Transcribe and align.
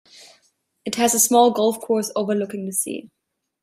It 0.83 0.95
has 0.95 1.13
a 1.13 1.19
small 1.19 1.51
golf 1.51 1.79
course 1.79 2.11
overlooking 2.15 2.65
the 2.65 2.73
sea. 2.73 3.11